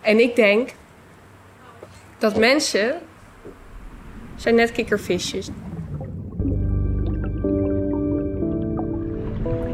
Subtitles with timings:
[0.00, 0.74] En ik denk
[2.18, 3.00] dat mensen
[4.36, 5.50] zijn net kikkervisjes.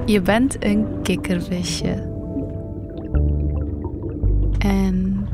[0.04, 2.14] Je bent een kikkervisje.
[4.58, 5.28] En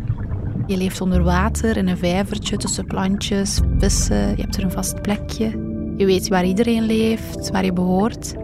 [0.66, 4.36] je leeft onder water in een vijvertje tussen plantjes, vissen.
[4.36, 5.50] Je hebt er een vast plekje.
[5.96, 8.34] Je weet waar iedereen leeft, waar je behoort.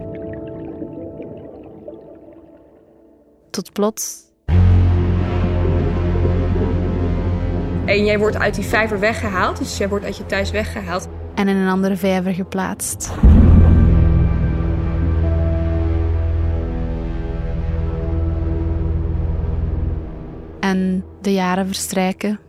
[3.49, 4.28] Tot plots
[7.89, 11.07] En jij wordt uit die vijver weggehaald, dus jij wordt uit je thuis weggehaald.
[11.35, 13.11] en in een andere vijver geplaatst.
[20.59, 22.39] En de jaren verstrijken.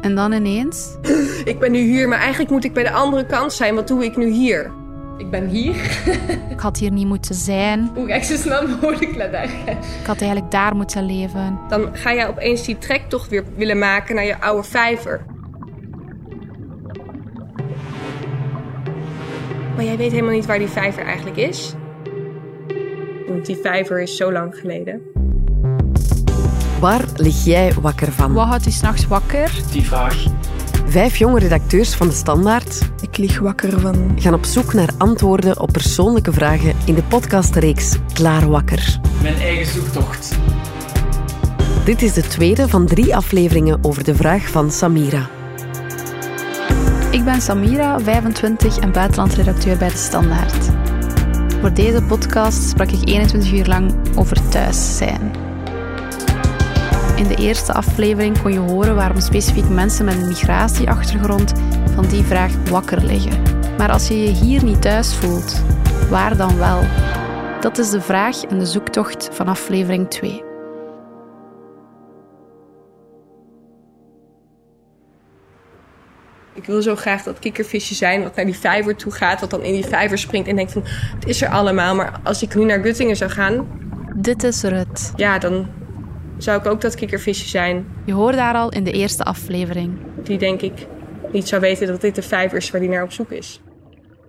[0.00, 0.96] En dan ineens
[1.44, 3.74] Ik ben nu hier, maar eigenlijk moet ik bij de andere kant zijn.
[3.74, 4.70] Wat doe ik nu hier?
[5.20, 5.74] Ik ben hier.
[6.54, 7.90] Ik had hier niet moeten zijn.
[7.94, 9.50] Hoe ga ik zo snel mogelijk naar daar?
[10.00, 11.58] Ik had eigenlijk daar moeten leven.
[11.68, 15.24] Dan ga jij opeens die trektocht weer willen maken naar je oude vijver.
[19.74, 21.74] Maar jij weet helemaal niet waar die vijver eigenlijk is.
[23.28, 25.00] Want die vijver is zo lang geleden.
[26.80, 28.32] Waar lig jij wakker van?
[28.32, 29.50] Wat houdt u s'nachts wakker?
[29.72, 30.24] Die vraag.
[30.86, 34.12] Vijf jonge redacteurs van de Standaard Ik lig wakker van.
[34.16, 39.00] gaan op zoek naar antwoorden op persoonlijke vragen in de podcastreeks Klaar Wakker.
[39.22, 40.38] Mijn eigen zoektocht.
[41.84, 45.28] Dit is de tweede van drie afleveringen over de vraag van Samira.
[47.10, 50.70] Ik ben Samira, 25 en buitenlandredacteur bij De Standaard.
[51.60, 55.30] Voor deze podcast sprak ik 21 uur lang over thuis zijn.
[57.16, 61.52] In de eerste aflevering kon je horen waarom specifiek mensen met een migratieachtergrond
[61.94, 63.42] van die vraag wakker liggen.
[63.78, 65.62] Maar als je je hier niet thuis voelt,
[66.10, 66.82] waar dan wel?
[67.60, 70.42] Dat is de vraag en de zoektocht van aflevering 2.
[76.52, 79.40] Ik wil zo graag dat kikkervisje zijn wat naar die vijver toe gaat.
[79.40, 80.82] Wat dan in die vijver springt en denkt van...
[81.14, 83.68] Het is er allemaal, maar als ik nu naar Guttingen zou gaan...
[84.14, 85.12] Dit is Rut.
[85.16, 85.66] Ja, dan
[86.38, 87.86] zou ik ook dat kikkervisje zijn.
[88.04, 89.98] Je hoorde haar al in de eerste aflevering.
[90.22, 90.86] Die denk ik
[91.32, 93.60] niet zou weten dat dit de vijver is waar die naar op zoek is.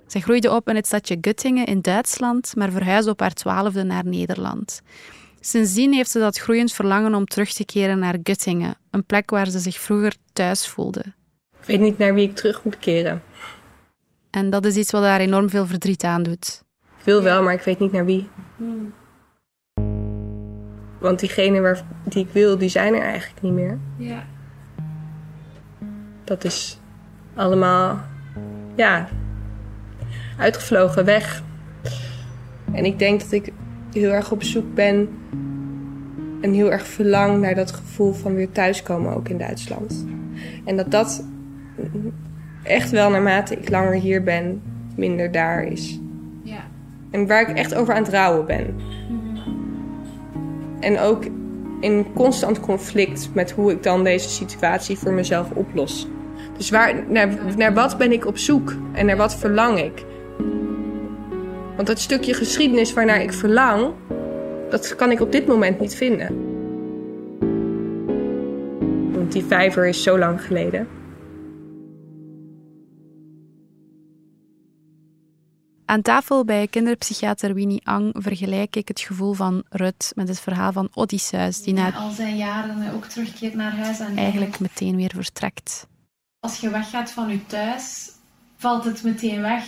[0.08, 4.06] Zij groeide op in het stadje Göttingen in Duitsland, maar verhuisde op haar twaalfde naar
[4.06, 4.82] Nederland.
[5.40, 9.48] Sindsdien heeft ze dat groeiend verlangen om terug te keren naar Göttingen, een plek waar
[9.48, 11.04] ze zich vroeger thuis voelde.
[11.60, 13.24] Ik weet niet naar wie ik terug moet keren.
[14.30, 16.64] En dat is iets wat haar enorm veel verdriet aandoet.
[16.98, 18.30] Ik wil wel, maar ik weet niet naar wie.
[21.00, 23.80] Want diegenen waar, die ik wil, die zijn er eigenlijk niet meer.
[23.98, 24.26] Ja.
[26.24, 26.81] Dat is
[27.42, 28.00] allemaal,
[28.76, 29.08] ja,
[30.38, 31.44] uitgevlogen, weg.
[32.72, 33.52] En ik denk dat ik
[33.94, 35.10] heel erg op zoek ben
[36.42, 40.06] en heel erg verlang naar dat gevoel van weer thuiskomen ook in Duitsland.
[40.66, 41.26] En dat dat
[42.64, 44.62] echt wel naarmate ik langer hier ben,
[44.96, 46.00] minder daar is.
[46.44, 46.64] Ja.
[47.12, 48.76] En waar ik echt over aan het rouwen ben.
[50.80, 51.26] En ook
[51.80, 56.08] in constant conflict met hoe ik dan deze situatie voor mezelf oplos.
[56.62, 60.06] Dus waar, naar, naar wat ben ik op zoek en naar wat verlang ik?
[61.76, 63.94] Want dat stukje geschiedenis waarnaar ik verlang,
[64.70, 66.28] dat kan ik op dit moment niet vinden.
[69.14, 70.88] Want die vijver is zo lang geleden.
[75.86, 80.72] Aan tafel bij kinderpsychiater Winnie Ang vergelijk ik het gevoel van Rut met het verhaal
[80.72, 84.00] van Odysseus, die na Al zijn jaren ook terugkeert naar huis.
[84.00, 85.90] En eigenlijk meteen weer vertrekt.
[86.42, 88.12] Als je weggaat van je thuis,
[88.56, 89.64] valt het meteen weg.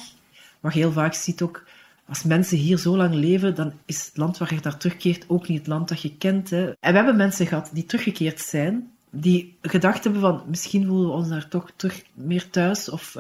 [0.60, 1.64] Wat je heel vaak ziet ook,
[2.08, 5.48] als mensen hier zo lang leven, dan is het land waar je naar terugkeert ook
[5.48, 6.50] niet het land dat je kent.
[6.50, 6.66] Hè.
[6.66, 11.14] En we hebben mensen gehad die teruggekeerd zijn, die gedacht hebben van, misschien voelen we
[11.14, 13.16] ons daar toch terug meer thuis, of,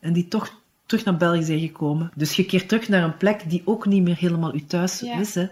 [0.00, 2.10] en die toch terug naar België zijn gekomen.
[2.14, 5.18] Dus je keert terug naar een plek die ook niet meer helemaal je thuis Ja.
[5.18, 5.46] is, hè,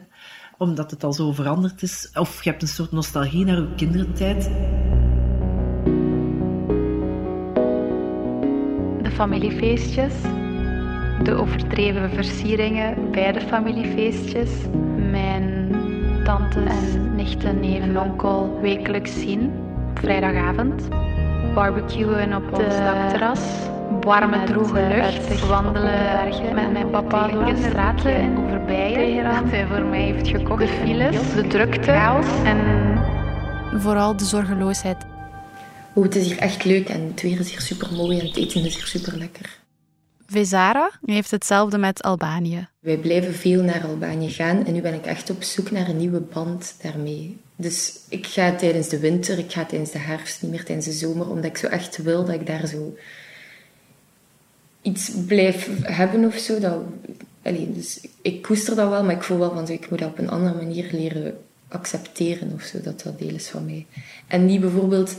[0.58, 2.10] omdat het al zo veranderd is.
[2.14, 4.50] Of je hebt een soort nostalgie naar je kindertijd.
[9.20, 10.12] Familiefeestjes,
[11.22, 14.50] de overdreven versieringen bij de familiefeestjes,
[15.10, 15.74] mijn
[16.24, 19.52] tantes en nichten, neven en onkel wekelijks zien
[19.94, 20.88] vrijdagavond,
[21.54, 23.40] barbecuen op ons dakterras,
[24.00, 29.66] warme droge lucht, wandelen met mijn papa door de straten en over bijen dat hij
[29.66, 32.26] voor mij heeft gekocht, de files, de drukte, chaos.
[32.44, 32.58] En
[33.80, 35.19] vooral de zorgeloosheid.
[35.94, 38.36] Oh, het is hier echt leuk en het weer is hier super mooi en het
[38.36, 39.58] eten is hier super lekker.
[40.26, 42.68] Vezara heeft hetzelfde met Albanië.
[42.80, 45.96] Wij blijven veel naar Albanië gaan en nu ben ik echt op zoek naar een
[45.96, 47.36] nieuwe band daarmee.
[47.56, 50.92] Dus ik ga tijdens de winter, ik ga tijdens de herfst, niet meer tijdens de
[50.92, 52.96] zomer, omdat ik zo echt wil dat ik daar zo
[54.82, 56.58] iets blijf hebben of zo.
[56.58, 56.78] Dat,
[57.74, 60.30] dus ik koester dat wel, maar ik voel wel van ik moet dat op een
[60.30, 61.38] andere manier leren
[61.68, 63.86] accepteren of zo, dat dat deel is van mij.
[64.26, 65.16] En niet bijvoorbeeld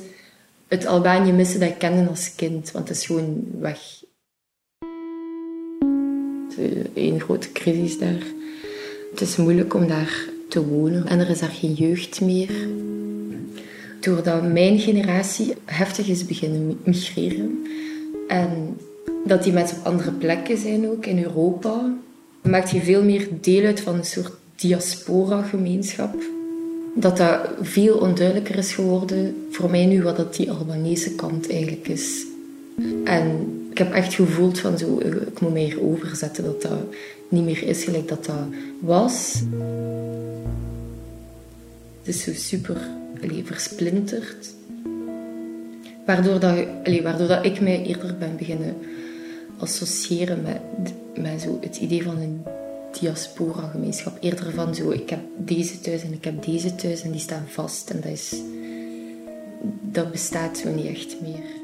[0.71, 4.03] het Albanië missen dat ik kende als kind, want het is gewoon weg.
[6.93, 8.23] Een grote crisis daar.
[9.11, 12.67] Het is moeilijk om daar te wonen en er is daar geen jeugd meer.
[13.99, 17.63] Doordat mijn generatie heftig is beginnen migreren
[18.27, 18.77] en
[19.25, 21.93] dat die mensen op andere plekken zijn ook in Europa,
[22.41, 26.15] maakt je veel meer deel uit van een soort diaspora-gemeenschap.
[26.95, 31.87] Dat dat veel onduidelijker is geworden voor mij nu wat dat die Albanese kant eigenlijk
[31.87, 32.25] is.
[33.03, 33.25] En
[33.71, 36.79] ik heb echt gevoeld van zo, ik moet mij hier overzetten dat dat
[37.29, 38.45] niet meer is gelijk dat dat
[38.79, 39.41] was.
[41.99, 42.77] Het is zo super
[43.23, 44.53] allee, versplinterd.
[46.05, 48.75] Waardoor, dat, allee, waardoor dat ik mij eerder ben beginnen
[49.57, 50.61] associëren met,
[51.23, 52.41] met zo het idee van een
[52.99, 54.17] diaspora-gemeenschap.
[54.19, 57.45] Eerder van zo, ik heb deze thuis en ik heb deze thuis en die staan
[57.47, 57.89] vast.
[57.89, 58.35] En dat, is,
[59.81, 61.59] dat bestaat zo niet echt meer.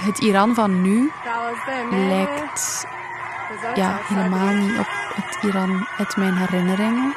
[0.00, 1.10] Het Iran van nu
[1.90, 2.86] lijkt
[3.74, 7.14] ja, helemaal niet op het Iran uit mijn herinneringen.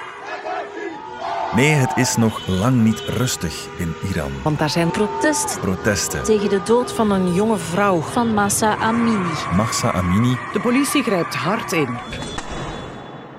[1.53, 4.31] Nee, het is nog lang niet rustig in Iran.
[4.43, 6.23] Want daar zijn protest Protesten.
[6.23, 8.01] tegen de dood van een jonge vrouw.
[8.01, 9.29] Van Massa Amini.
[9.55, 11.87] Mahsa Amini, De politie grijpt hard in.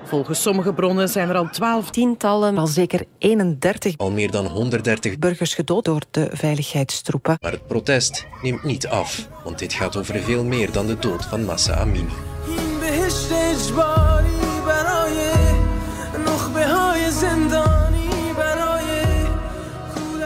[0.03, 5.17] Volgens sommige bronnen zijn er al twaalf Tientallen, al zeker 31 Al meer dan 130,
[5.19, 7.37] burgers gedood door de veiligheidstroepen.
[7.41, 11.25] maar het protest neemt niet af, want dit gaat over veel meer dan de dood
[11.25, 12.13] van Massa Amini.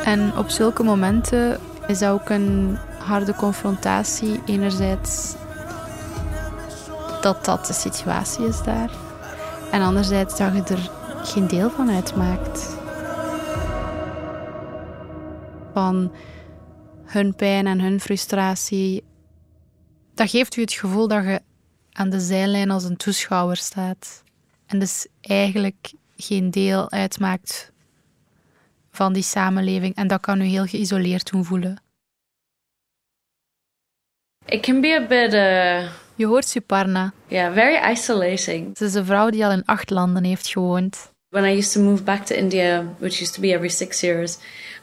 [0.03, 4.42] En op zulke momenten is ook een harde confrontatie.
[4.45, 5.36] Enerzijds
[7.21, 8.92] dat dat de situatie is daar.
[9.71, 10.89] En anderzijds dat je er
[11.24, 12.75] geen deel van uitmaakt.
[15.74, 16.12] Van
[17.04, 19.04] hun pijn en hun frustratie.
[20.13, 21.42] Dat geeft u het gevoel dat je
[21.92, 24.24] aan de zijlijn als een toeschouwer staat.
[24.65, 27.70] En dus eigenlijk geen deel uitmaakt
[28.91, 29.95] van die samenleving.
[29.95, 31.81] En dat kan u heel geïsoleerd doen voelen.
[34.45, 37.13] It can be a bit, uh, Je hoort Suparna.
[37.27, 38.77] yeah, very isolating.
[38.77, 41.09] Ze is een vrouw die al in acht landen heeft gewoond.
[41.29, 44.38] When I used to move back to India, which used to be every six years,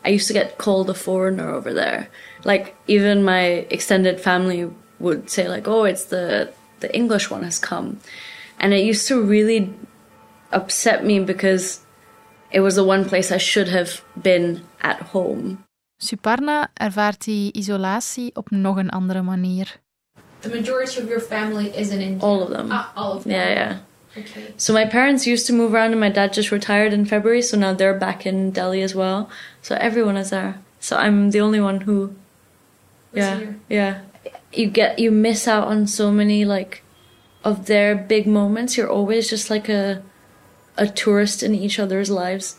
[0.06, 2.08] I used to get called a foreigner over there.
[2.42, 7.58] Like even my extended family would say, like, "Oh, it's the the English one has
[7.60, 7.98] come,"
[8.58, 9.70] and it used to really
[10.50, 11.78] upset me because
[12.50, 15.64] it was the one place I should have been at home.
[15.96, 19.80] Suparna ervaart die isolatie op nog een andere manier.
[20.40, 22.26] The majority of your family is in India.
[22.28, 22.70] All of them.
[22.70, 23.32] Ah, all of them.
[23.32, 23.76] Yeah, yeah.
[24.16, 24.52] Okay.
[24.56, 27.56] So my parents used to move around, and my dad just retired in February, so
[27.56, 29.28] now they're back in Delhi as well.
[29.62, 30.54] So everyone is there.
[30.80, 32.14] So I'm the only one who,
[33.12, 33.56] yeah, here.
[33.68, 34.00] yeah.
[34.52, 36.82] You get you miss out on so many like
[37.42, 38.76] of their big moments.
[38.76, 40.02] You're always just like a
[40.78, 42.56] a tourist in each other's lives.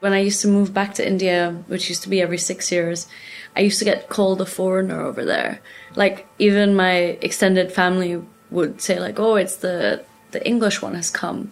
[0.00, 3.08] When I used to move back to India, which used to be every six years,
[3.56, 5.60] I used to get called a foreigner over there.
[5.96, 11.10] Like even my extended family would say like, "Oh, it's the the English one has
[11.10, 11.50] come,"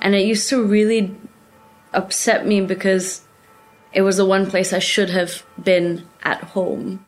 [0.00, 1.16] and it used to really
[1.92, 3.22] upset me because
[3.92, 6.98] it was the one place I should have been at home.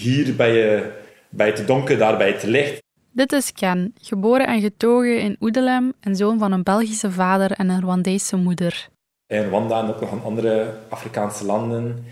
[0.00, 0.92] Hier ben je
[1.28, 2.83] bij eh, te donker, daar bij te licht.
[3.14, 7.68] Dit is Ken, geboren en getogen in Oedelem en zoon van een Belgische vader en
[7.68, 8.88] een Rwandese moeder.
[9.26, 12.04] In Rwanda en ook nog in andere Afrikaanse landen.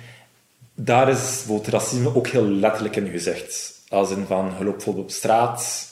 [0.74, 3.80] Daar is racisme ook heel letterlijk in gezegd.
[3.88, 5.88] Als in van, je loopt bijvoorbeeld op straat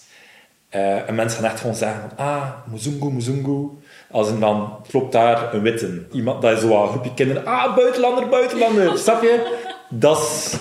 [0.68, 3.68] eh, en mensen gaan echt gewoon zeggen van, ah, Muzungu, Muzungu.
[4.10, 6.06] Als in van, klopt daar een witte.
[6.12, 8.98] Iemand, dat is zo een groepje kinderen, ah, buitenlander, buitenlander.
[8.98, 9.58] Snap je?
[9.88, 10.56] Dat is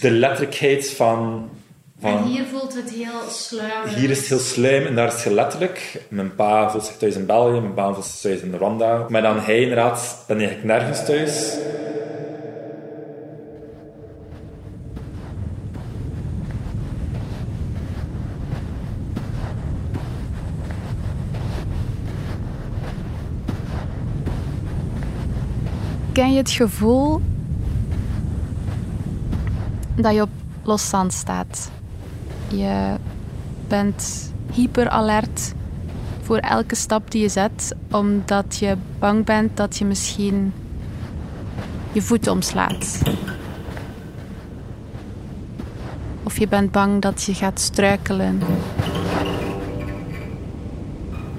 [0.00, 1.48] de letterlijkheid van...
[2.00, 3.88] van En hier voelt het heel sluimer.
[3.88, 6.02] hier is het heel slim en daar is het heel letterlijk.
[6.08, 9.06] Mijn pa voelt zich thuis in België, mijn pa voelt zich thuis in Rwanda.
[9.08, 11.56] Maar dan hij inderdaad, ben ik nergens thuis.
[26.12, 27.20] Ken je het gevoel
[29.96, 30.28] dat je op
[30.62, 31.70] los zand staat?
[32.48, 32.94] Je
[33.68, 35.52] bent hyper alert
[36.22, 40.52] voor elke stap die je zet, omdat je bang bent dat je misschien
[41.92, 43.02] je voet omslaat.
[46.22, 48.40] Of je bent bang dat je gaat struikelen.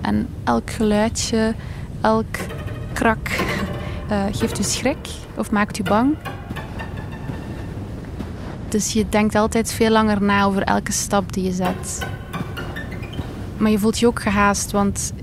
[0.02, 1.54] En elk geluidje,
[2.02, 2.38] elk
[2.94, 3.30] krak
[4.12, 6.16] uh, geeft u schrik of maakt u bang.
[8.70, 12.08] Dus je denkt altijd veel langer na over elke stap die je zet.
[13.58, 15.14] Maar je voelt je ook gehaast, want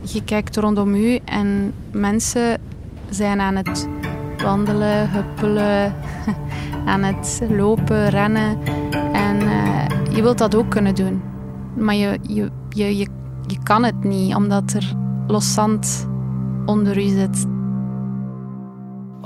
[0.00, 2.60] je kijkt rondom u en mensen
[3.10, 3.88] zijn aan het
[4.42, 5.94] wandelen, huppelen,
[6.92, 8.58] aan het lopen, rennen.
[9.12, 11.22] En uh, je wilt dat ook kunnen doen.
[11.76, 13.08] Maar je, je, je, je,
[13.46, 14.94] je kan het niet, omdat er
[15.26, 16.08] los zand
[16.66, 17.55] onder u zit.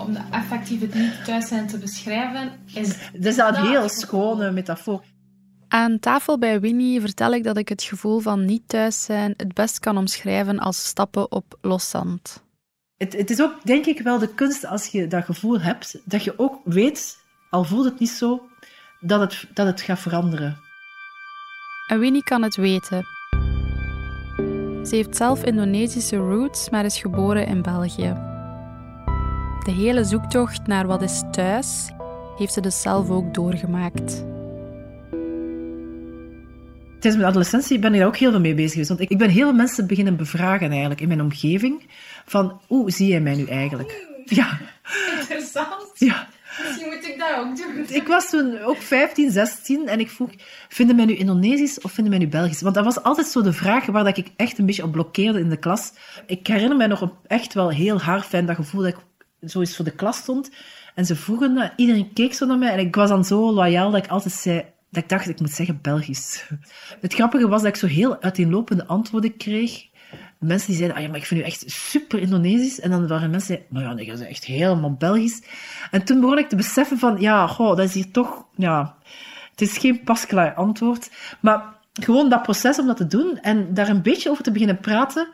[0.00, 2.88] Om de effectief het niet thuis zijn te beschrijven, is...
[3.12, 5.04] Dat is een heel schone metafoor.
[5.68, 9.54] Aan tafel bij Winnie vertel ik dat ik het gevoel van niet thuis zijn het
[9.54, 12.42] best kan omschrijven als stappen op los zand.
[12.96, 16.24] Het, het, is ook, denk ik, wel de kunst als je dat gevoel hebt, dat
[16.24, 17.18] je ook weet,
[17.50, 18.48] al voelt het niet zo,
[19.00, 20.58] dat het, dat het gaat veranderen.
[21.86, 23.04] En Winnie kan het weten.
[24.86, 28.29] Ze heeft zelf Indonesische roots, maar is geboren in België.
[29.70, 31.90] De hele zoektocht naar wat is thuis
[32.36, 34.24] heeft ze dus zelf ook doorgemaakt.
[36.90, 38.88] Tijdens mijn adolescentie ben ik daar ook heel veel mee bezig geweest.
[38.88, 41.86] Want ik, ik ben heel veel mensen beginnen bevragen eigenlijk in mijn omgeving.
[42.24, 44.06] Van, hoe zie jij mij nu eigenlijk?
[44.24, 44.58] Ja.
[45.20, 45.90] Interessant.
[45.94, 46.28] Ja.
[46.66, 47.96] Misschien moet ik dat ook doen.
[47.96, 50.30] Ik was toen ook 15, 16 en ik vroeg,
[50.68, 52.60] vinden mij nu Indonesisch of vinden mij nu Belgisch?
[52.60, 55.40] Want dat was altijd zo de vraag waar dat ik echt een beetje op blokkeerde
[55.40, 55.92] in de klas.
[56.26, 59.08] Ik herinner mij nog echt wel heel hard fijn dat gevoel dat ik
[59.46, 60.50] zo eens voor de klas stond.
[60.94, 63.90] En ze vroegen dat, iedereen keek zo naar mij en ik was dan zo loyaal
[63.90, 66.44] dat ik altijd zei, dat ik dacht, ik moet zeggen Belgisch.
[67.00, 69.88] Het grappige was dat ik zo heel uiteenlopende antwoorden kreeg.
[70.38, 72.80] Mensen die zeiden, ah ja, maar ik vind u echt super Indonesisch.
[72.80, 75.42] En dan waren mensen die zeiden, nou ja, dat is echt helemaal Belgisch.
[75.90, 78.96] En toen begon ik te beseffen van, ja, goh, dat is hier toch, ja,
[79.50, 81.10] het is geen pasklaar antwoord.
[81.40, 84.80] Maar gewoon dat proces om dat te doen en daar een beetje over te beginnen
[84.80, 85.28] praten,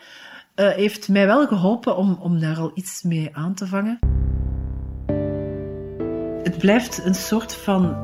[0.57, 3.99] uh, heeft mij wel geholpen om, om daar al iets mee aan te vangen.
[6.43, 7.97] Het blijft een soort van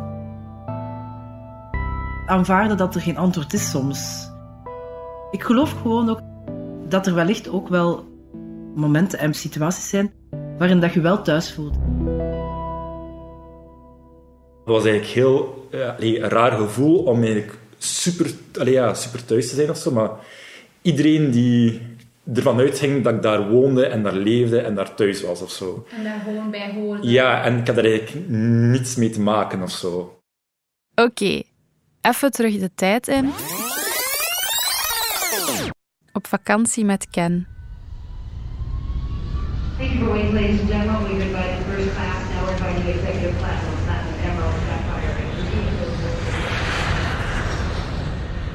[2.26, 4.30] aanvaarden dat er geen antwoord is soms.
[5.30, 6.20] Ik geloof gewoon ook
[6.88, 8.04] dat er wellicht ook wel
[8.74, 10.12] momenten en situaties zijn
[10.58, 11.74] waarin dat je wel thuis voelt.
[14.64, 18.34] Het was eigenlijk heel een raar gevoel om eigenlijk super,
[18.70, 20.10] ja, super thuis te zijn of zo, maar
[20.82, 21.80] iedereen die
[22.34, 25.86] ervan uitging dat ik daar woonde en daar leefde en daar thuis was of zo.
[25.96, 27.10] En daar gewoon bij hoorde.
[27.10, 30.20] Ja, en ik had daar eigenlijk niets mee te maken of zo.
[30.94, 31.44] Oké, okay.
[32.00, 33.30] even terug de tijd in.
[36.12, 37.46] Op vakantie met Ken.
[39.78, 41.02] Thank you for waiting, ladies and gentlemen.
[41.02, 42.28] We've invited the first class.
[42.34, 43.71] Now we're inviting the executive class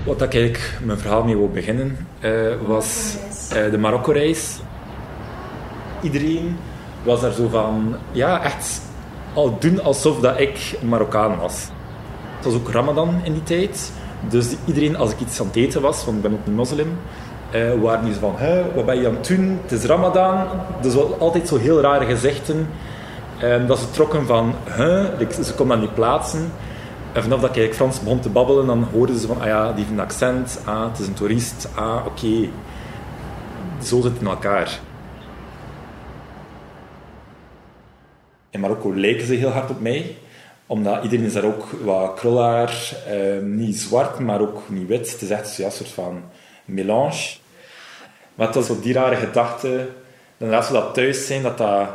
[0.07, 2.31] Wat ik eigenlijk mijn verhaal mee wil beginnen, uh,
[2.65, 3.15] was
[3.55, 4.59] uh, de Marokko-reis.
[6.01, 6.57] Iedereen
[7.03, 8.81] was daar zo van, ja, echt
[9.33, 11.67] al doen alsof dat ik een Marokkaan was.
[12.35, 13.91] Het was ook Ramadan in die tijd.
[14.29, 16.97] Dus iedereen, als ik iets aan het eten was, want ik ben ook een moslim,
[17.55, 18.35] uh, waren die zo van,
[18.75, 19.59] wat ben je aan het doen?
[19.61, 20.47] Het is Ramadan.
[20.81, 22.67] Dus altijd zo heel rare gezichten.
[23.43, 25.05] Um, dat ze trokken van, huh?
[25.43, 26.51] ze konden dat niet plaatsen.
[27.13, 29.77] En vanaf dat ik Frans begon te babbelen, dan hoorden ze van, ah ja, die
[29.77, 32.49] heeft een accent, ah, het is een toerist, ah, oké.
[33.83, 34.79] Zo zit het in elkaar.
[38.49, 40.15] In Marokko lijken ze heel hard op mij,
[40.65, 45.11] omdat iedereen is daar ook wat krulhaar, eh, niet zwart, maar ook niet wit.
[45.11, 46.23] Het is echt ja, een soort van
[46.65, 47.35] melange.
[48.35, 49.89] Maar het was op die rare gedachte,
[50.37, 51.87] dan als we dat thuis zijn, dat dat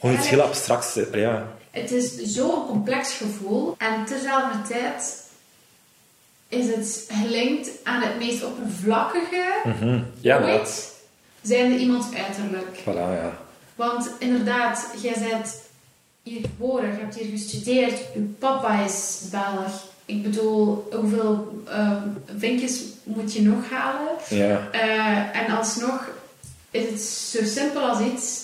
[0.00, 1.06] gewoon iets heel abstracts is.
[1.12, 1.46] Ja.
[1.74, 5.22] Het is zo'n complex gevoel en tegelijkertijd
[6.48, 10.06] is het gelinkt aan het meest oppervlakkige mm -hmm.
[10.20, 10.92] ja, ooit, dat.
[11.42, 12.78] zijnde iemands uiterlijk.
[12.80, 13.38] Voilà, ja.
[13.74, 15.60] Want inderdaad, jij bent
[16.22, 19.84] hier geboren, je hebt hier gestudeerd, je papa is Belg.
[20.04, 22.02] Ik bedoel, hoeveel uh,
[22.36, 24.12] vinkjes moet je nog halen?
[24.28, 24.68] Ja.
[24.74, 26.08] Uh, en alsnog
[26.70, 28.42] is het zo simpel als iets.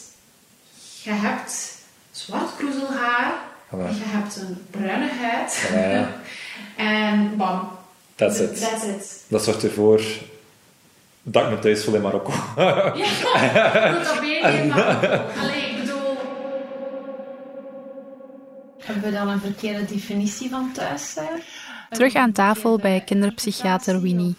[1.02, 1.78] Je hebt
[2.24, 3.32] zwart kroezelhaar.
[3.66, 3.88] Voilà.
[3.88, 5.70] Je hebt een bruine huid.
[5.72, 6.12] Ja.
[7.10, 7.68] en bam.
[8.14, 8.60] That's it.
[8.60, 9.24] That's it.
[9.28, 10.02] Dat zorgt ervoor
[11.22, 12.32] dat ik me thuis voel in Marokko.
[12.56, 15.40] ja, dat ben je in Marokko.
[15.40, 16.18] Allee, ik bedoel...
[18.78, 21.42] Hebben we dan een verkeerde definitie van thuis zijn?
[21.90, 24.36] Terug aan tafel bij kinderpsychiater Winnie.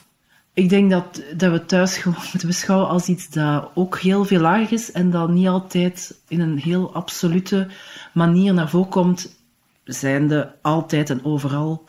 [0.53, 4.39] Ik denk dat, dat we thuis gewoon moeten beschouwen als iets dat ook heel veel
[4.39, 7.67] lager is en dat niet altijd in een heel absolute
[8.13, 9.39] manier naar voren komt,
[9.83, 11.85] zijnde altijd en overal.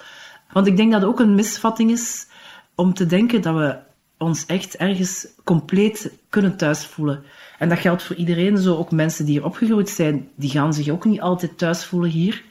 [0.52, 2.26] Want ik denk dat het ook een misvatting is
[2.74, 3.78] om te denken dat we
[4.18, 7.24] ons echt ergens compleet kunnen thuis voelen.
[7.58, 10.88] En dat geldt voor iedereen, zo ook mensen die hier opgegroeid zijn, die gaan zich
[10.88, 12.44] ook niet altijd thuis voelen hier.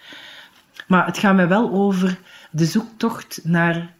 [0.87, 2.19] Maar het gaat mij wel over
[2.51, 3.93] de zoektocht naar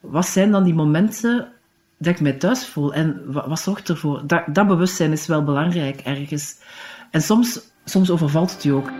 [0.00, 1.52] wat zijn dan die momenten
[1.98, 4.22] dat ik mij thuis voel en wat, wat zorgt ervoor?
[4.26, 6.56] Dat, dat bewustzijn is wel belangrijk ergens.
[7.10, 8.90] En soms, soms overvalt het je ook.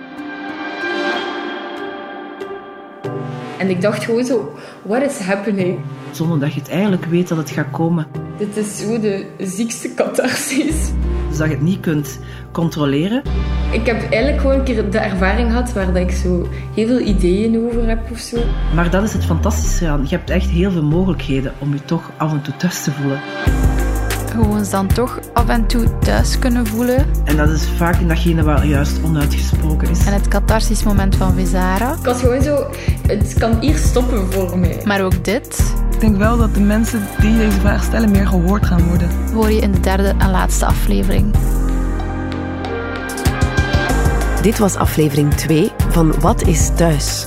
[3.58, 5.80] En ik dacht gewoon zo, what is happening?
[6.10, 8.06] Zonder dat je het eigenlijk weet dat het gaat komen.
[8.38, 10.90] Dit is zo de ziekste catharsis.
[11.30, 12.18] Dus dat je het niet kunt
[12.52, 13.22] controleren.
[13.72, 17.00] Ik heb eigenlijk gewoon een keer de ervaring gehad waar dat ik zo heel veel
[17.00, 18.36] ideeën over heb of zo.
[18.74, 20.02] Maar dat is het fantastische aan.
[20.02, 23.20] Je hebt echt heel veel mogelijkheden om je toch af en toe thuis te voelen.
[24.30, 27.06] Gewoon dan toch af en toe thuis kunnen voelen.
[27.24, 30.06] En dat is vaak in datgene waar juist onuitgesproken is.
[30.06, 31.92] En het catharsis moment van Vizara.
[31.92, 32.70] Ik was gewoon zo,
[33.06, 34.80] het kan hier stoppen voor mij.
[34.84, 35.74] Maar ook dit.
[36.00, 39.10] Ik denk wel dat de mensen die deze vraag stellen meer gehoord gaan worden.
[39.32, 41.34] Hoor je in de derde en laatste aflevering.
[44.42, 47.26] Dit was aflevering 2 van Wat is thuis?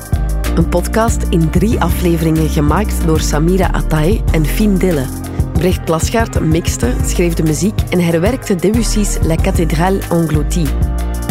[0.55, 5.05] Een podcast in drie afleveringen gemaakt door Samira Atay en Fien Dille.
[5.53, 10.67] Brecht Plasgaard mixte, schreef de muziek en herwerkte Debussy's La Cathédrale Engloutie.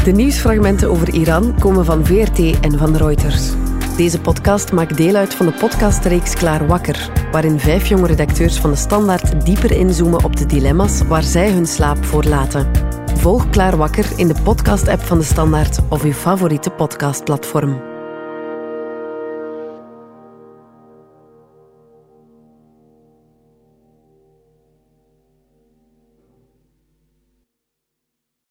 [0.05, 3.53] De nieuwsfragmenten over Iran komen van VRT en van Reuters.
[3.97, 8.71] Deze podcast maakt deel uit van de podcastreeks Klaar Wakker, waarin vijf jonge redacteurs van
[8.71, 12.71] de Standaard dieper inzoomen op de dilemma's waar zij hun slaap voor laten.
[13.15, 17.92] Volg Klaar Wakker in de podcast-app van de Standaard of uw favoriete podcastplatform.